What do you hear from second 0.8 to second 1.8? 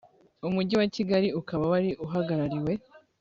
kigali ukaba